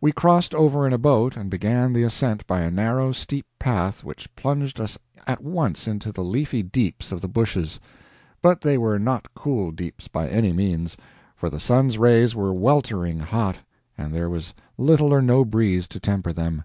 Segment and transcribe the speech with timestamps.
[0.00, 4.02] We crossed over in a boat and began the ascent by a narrow, steep path
[4.02, 7.78] which plunged us at once into the leafy deeps of the bushes.
[8.42, 10.96] But they were not cool deeps by any means,
[11.36, 13.58] for the sun's rays were weltering hot
[13.96, 16.64] and there was little or no breeze to temper them.